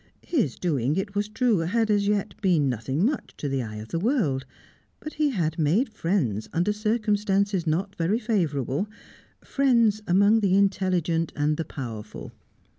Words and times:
His 0.25 0.55
doing, 0.55 0.95
it 0.95 1.13
was 1.13 1.29
true, 1.29 1.59
had 1.59 1.91
as 1.91 2.07
yet 2.07 2.33
been 2.41 2.67
nothing 2.67 3.05
much 3.05 3.35
to 3.37 3.47
the 3.47 3.61
eye 3.61 3.75
of 3.75 3.89
the 3.89 3.99
world; 3.99 4.47
but 4.99 5.13
he 5.13 5.29
had 5.29 5.59
made 5.59 5.93
friends 5.93 6.49
under 6.51 6.73
circumstances 6.73 7.67
not 7.67 7.95
very 7.95 8.17
favourable, 8.17 8.87
friends 9.43 10.01
among 10.07 10.39
the 10.39 10.55
intelligent 10.55 11.31
and 11.35 11.55
the 11.55 11.65
powerful. 11.65 12.31